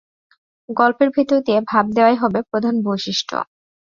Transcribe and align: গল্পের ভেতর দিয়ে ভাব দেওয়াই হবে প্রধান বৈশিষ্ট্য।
গল্পের 0.69 1.09
ভেতর 1.15 1.37
দিয়ে 1.45 1.59
ভাব 1.71 1.85
দেওয়াই 1.95 2.17
হবে 2.17 2.39
প্রধান 2.49 2.75
বৈশিষ্ট্য। 2.85 3.33